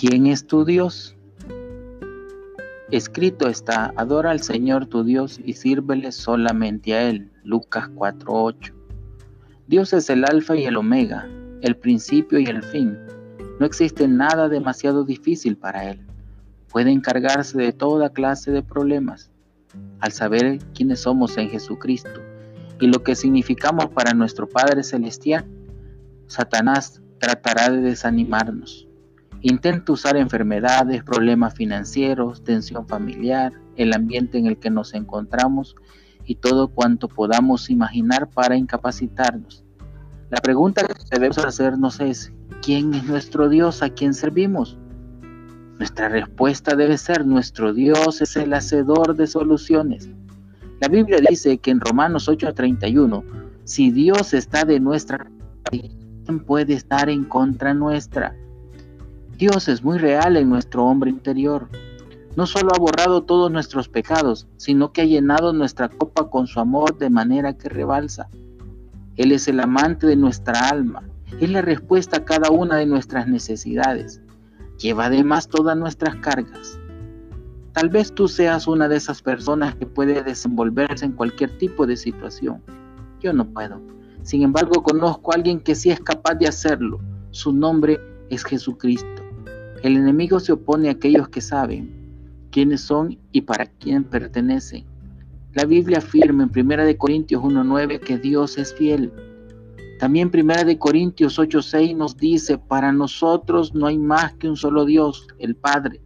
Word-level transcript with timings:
¿Quién 0.00 0.26
es 0.28 0.46
tu 0.46 0.64
Dios? 0.64 1.14
Escrito 2.90 3.48
está, 3.48 3.92
adora 3.96 4.30
al 4.30 4.40
Señor 4.40 4.86
tu 4.86 5.04
Dios 5.04 5.38
y 5.44 5.52
sírvele 5.52 6.10
solamente 6.10 6.94
a 6.94 7.10
Él. 7.10 7.30
Lucas 7.44 7.90
4:8. 7.94 8.72
Dios 9.66 9.92
es 9.92 10.08
el 10.08 10.24
alfa 10.24 10.56
y 10.56 10.64
el 10.64 10.78
omega, 10.78 11.28
el 11.60 11.76
principio 11.76 12.38
y 12.38 12.46
el 12.46 12.62
fin. 12.62 12.96
No 13.58 13.66
existe 13.66 14.08
nada 14.08 14.48
demasiado 14.48 15.04
difícil 15.04 15.58
para 15.58 15.90
Él. 15.90 16.00
Puede 16.70 16.92
encargarse 16.92 17.58
de 17.58 17.74
toda 17.74 18.08
clase 18.08 18.52
de 18.52 18.62
problemas. 18.62 19.30
Al 19.98 20.12
saber 20.12 20.60
quiénes 20.74 21.00
somos 21.00 21.36
en 21.36 21.50
Jesucristo 21.50 22.22
y 22.80 22.86
lo 22.86 23.02
que 23.02 23.14
significamos 23.14 23.90
para 23.90 24.14
nuestro 24.14 24.48
Padre 24.48 24.82
Celestial, 24.82 25.44
Satanás 26.26 27.02
tratará 27.18 27.68
de 27.68 27.82
desanimarnos 27.82 28.86
Intenta 29.42 29.92
usar 29.92 30.16
enfermedades, 30.16 31.02
problemas 31.02 31.54
financieros, 31.54 32.44
tensión 32.44 32.86
familiar, 32.86 33.52
el 33.76 33.94
ambiente 33.94 34.38
en 34.38 34.46
el 34.46 34.58
que 34.58 34.70
nos 34.70 34.94
encontramos 34.94 35.76
y 36.24 36.36
todo 36.36 36.68
cuanto 36.68 37.08
podamos 37.08 37.70
imaginar 37.70 38.28
para 38.28 38.56
incapacitarnos. 38.56 39.64
La 40.30 40.40
pregunta 40.40 40.86
que 40.86 40.94
debemos 41.10 41.38
hacernos 41.38 42.00
es, 42.00 42.32
¿quién 42.62 42.94
es 42.94 43.04
nuestro 43.04 43.48
Dios 43.48 43.82
a 43.82 43.90
quien 43.90 44.14
servimos? 44.14 44.78
Nuestra 45.78 46.08
respuesta 46.10 46.76
debe 46.76 46.98
ser, 46.98 47.26
nuestro 47.26 47.72
Dios 47.72 48.20
es 48.20 48.36
el 48.36 48.52
hacedor 48.52 49.16
de 49.16 49.26
soluciones. 49.26 50.10
La 50.80 50.88
Biblia 50.88 51.18
dice 51.28 51.58
que 51.58 51.70
en 51.70 51.80
Romanos 51.80 52.28
8:31, 52.28 53.24
si 53.64 53.90
Dios 53.90 54.34
está 54.34 54.64
de 54.64 54.78
nuestra 54.80 55.30
¿quién 55.70 56.44
puede 56.44 56.74
estar 56.74 57.08
en 57.08 57.24
contra 57.24 57.74
nuestra? 57.74 58.36
Dios 59.40 59.68
es 59.68 59.82
muy 59.82 59.96
real 59.96 60.36
en 60.36 60.50
nuestro 60.50 60.84
hombre 60.84 61.08
interior. 61.08 61.66
No 62.36 62.44
solo 62.44 62.72
ha 62.74 62.78
borrado 62.78 63.22
todos 63.22 63.50
nuestros 63.50 63.88
pecados, 63.88 64.46
sino 64.58 64.92
que 64.92 65.00
ha 65.00 65.06
llenado 65.06 65.54
nuestra 65.54 65.88
copa 65.88 66.28
con 66.28 66.46
su 66.46 66.60
amor 66.60 66.98
de 66.98 67.08
manera 67.08 67.54
que 67.54 67.70
rebalsa. 67.70 68.28
Él 69.16 69.32
es 69.32 69.48
el 69.48 69.60
amante 69.60 70.06
de 70.06 70.16
nuestra 70.16 70.68
alma, 70.68 71.04
es 71.40 71.48
la 71.48 71.62
respuesta 71.62 72.18
a 72.18 72.24
cada 72.26 72.50
una 72.50 72.76
de 72.76 72.84
nuestras 72.84 73.28
necesidades. 73.28 74.20
Lleva 74.76 75.06
además 75.06 75.48
todas 75.48 75.74
nuestras 75.74 76.16
cargas. 76.16 76.78
Tal 77.72 77.88
vez 77.88 78.14
tú 78.14 78.28
seas 78.28 78.66
una 78.66 78.88
de 78.88 78.96
esas 78.96 79.22
personas 79.22 79.74
que 79.74 79.86
puede 79.86 80.22
desenvolverse 80.22 81.06
en 81.06 81.12
cualquier 81.12 81.56
tipo 81.56 81.86
de 81.86 81.96
situación. 81.96 82.62
Yo 83.20 83.32
no 83.32 83.46
puedo. 83.46 83.80
Sin 84.22 84.42
embargo, 84.42 84.82
conozco 84.82 85.32
a 85.32 85.36
alguien 85.36 85.60
que 85.60 85.74
sí 85.74 85.88
es 85.90 86.00
capaz 86.00 86.34
de 86.34 86.46
hacerlo. 86.46 87.00
Su 87.30 87.54
nombre 87.54 87.98
es 88.28 88.44
Jesucristo. 88.44 89.19
El 89.82 89.96
enemigo 89.96 90.40
se 90.40 90.52
opone 90.52 90.88
a 90.88 90.92
aquellos 90.92 91.30
que 91.30 91.40
saben 91.40 91.90
quiénes 92.50 92.82
son 92.82 93.18
y 93.32 93.40
para 93.40 93.64
quién 93.64 94.04
pertenecen. 94.04 94.84
La 95.54 95.64
Biblia 95.64 95.98
afirma 95.98 96.44
en 96.44 96.66
1 96.66 96.98
Corintios 96.98 97.42
1.9 97.42 97.98
que 98.00 98.18
Dios 98.18 98.58
es 98.58 98.74
fiel. 98.74 99.10
También 99.98 100.30
1 100.32 100.78
Corintios 100.78 101.38
8.6 101.38 101.96
nos 101.96 102.16
dice, 102.16 102.58
para 102.58 102.92
nosotros 102.92 103.74
no 103.74 103.86
hay 103.86 103.98
más 103.98 104.34
que 104.34 104.48
un 104.48 104.56
solo 104.56 104.84
Dios, 104.84 105.26
el 105.38 105.56
Padre, 105.56 106.00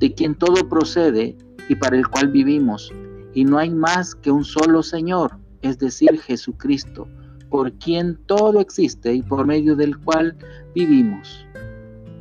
de 0.00 0.12
quien 0.12 0.34
todo 0.34 0.68
procede 0.68 1.36
y 1.68 1.76
para 1.76 1.96
el 1.96 2.08
cual 2.08 2.28
vivimos. 2.28 2.92
Y 3.32 3.44
no 3.44 3.58
hay 3.58 3.70
más 3.70 4.16
que 4.16 4.32
un 4.32 4.44
solo 4.44 4.82
Señor, 4.82 5.38
es 5.62 5.78
decir, 5.78 6.20
Jesucristo, 6.20 7.06
por 7.48 7.72
quien 7.74 8.18
todo 8.26 8.60
existe 8.60 9.14
y 9.14 9.22
por 9.22 9.46
medio 9.46 9.76
del 9.76 9.96
cual 9.98 10.36
vivimos. 10.74 11.46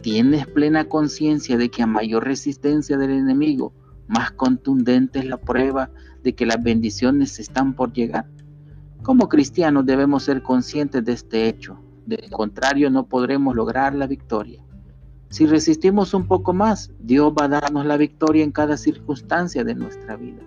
¿Tienes 0.02 0.48
plena 0.48 0.86
conciencia 0.86 1.58
de 1.58 1.70
que 1.70 1.84
a 1.84 1.88
mayor 1.88 2.24
resistencia 2.24 2.98
del 2.98 3.12
enemigo, 3.12 3.74
más 4.08 4.32
contundente 4.32 5.20
es 5.20 5.26
la 5.26 5.38
prueba 5.38 5.92
de 6.24 6.34
que 6.34 6.46
las 6.46 6.64
bendiciones 6.64 7.38
están 7.38 7.74
por 7.74 7.92
llegar? 7.92 8.26
Como 9.04 9.28
cristianos 9.28 9.86
debemos 9.86 10.24
ser 10.24 10.42
conscientes 10.42 11.04
de 11.04 11.12
este 11.12 11.50
hecho, 11.50 11.82
de 12.06 12.30
contrario 12.32 12.90
no 12.90 13.08
podremos 13.08 13.56
lograr 13.56 13.94
la 13.94 14.08
victoria. 14.08 14.64
Si 15.30 15.46
resistimos 15.46 16.14
un 16.14 16.28
poco 16.28 16.54
más, 16.54 16.92
Dios 17.00 17.34
va 17.38 17.46
a 17.46 17.50
darnos 17.50 17.86
la 17.86 17.98
victoria 17.98 18.44
en 18.44 18.52
cada 18.52 18.78
circunstancia 18.78 19.66
de 19.66 19.76
nuestra 19.76 20.16
vida. 20.16 20.42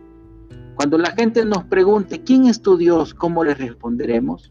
Cuando 0.75 0.97
la 0.97 1.11
gente 1.13 1.45
nos 1.45 1.65
pregunte, 1.65 2.23
¿quién 2.23 2.47
es 2.47 2.63
tu 2.63 2.79
Dios? 2.79 3.13
¿Cómo 3.13 3.45
le 3.45 3.55
responderemos? 3.55 4.51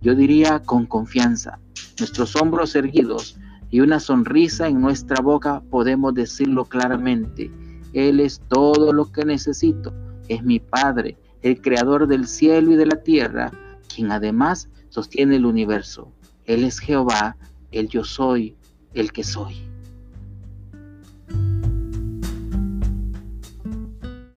Yo 0.00 0.14
diría 0.14 0.60
con 0.60 0.86
confianza, 0.86 1.58
nuestros 1.98 2.34
hombros 2.36 2.74
erguidos, 2.76 3.36
y 3.72 3.80
una 3.80 3.98
sonrisa 3.98 4.68
en 4.68 4.80
nuestra 4.80 5.20
boca 5.22 5.62
podemos 5.70 6.14
decirlo 6.14 6.66
claramente. 6.66 7.50
Él 7.94 8.20
es 8.20 8.40
todo 8.48 8.92
lo 8.92 9.10
que 9.10 9.24
necesito. 9.24 9.94
Es 10.28 10.44
mi 10.44 10.60
Padre, 10.60 11.16
el 11.40 11.60
creador 11.60 12.06
del 12.06 12.28
cielo 12.28 12.72
y 12.72 12.76
de 12.76 12.86
la 12.86 13.02
tierra, 13.02 13.50
quien 13.92 14.12
además 14.12 14.68
sostiene 14.90 15.36
el 15.36 15.46
universo. 15.46 16.12
Él 16.44 16.64
es 16.64 16.78
Jehová, 16.78 17.38
el 17.70 17.88
yo 17.88 18.04
soy, 18.04 18.54
el 18.92 19.10
que 19.10 19.24
soy. 19.24 19.71